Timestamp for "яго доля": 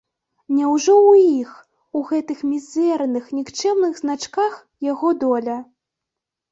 4.93-5.57